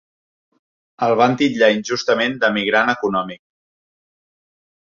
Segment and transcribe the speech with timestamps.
[1.07, 3.41] El van titllar injustament de migrant econòmic.